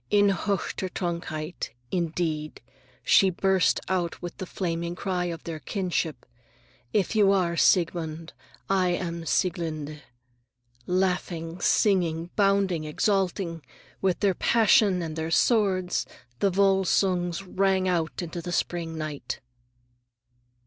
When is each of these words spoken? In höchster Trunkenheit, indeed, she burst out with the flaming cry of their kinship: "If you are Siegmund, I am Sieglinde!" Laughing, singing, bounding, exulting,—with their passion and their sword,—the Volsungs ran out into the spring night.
In 0.09 0.29
höchster 0.29 0.91
Trunkenheit, 0.91 1.75
indeed, 1.91 2.59
she 3.03 3.29
burst 3.29 3.79
out 3.87 4.19
with 4.19 4.35
the 4.37 4.47
flaming 4.47 4.95
cry 4.95 5.25
of 5.25 5.43
their 5.43 5.59
kinship: 5.59 6.25
"If 6.91 7.15
you 7.15 7.31
are 7.31 7.55
Siegmund, 7.55 8.33
I 8.67 8.93
am 8.93 9.27
Sieglinde!" 9.27 9.99
Laughing, 10.87 11.59
singing, 11.61 12.31
bounding, 12.35 12.83
exulting,—with 12.83 14.21
their 14.21 14.33
passion 14.33 15.03
and 15.03 15.15
their 15.15 15.29
sword,—the 15.29 16.49
Volsungs 16.49 17.43
ran 17.43 17.85
out 17.85 18.23
into 18.23 18.41
the 18.41 18.51
spring 18.51 18.97
night. 18.97 19.39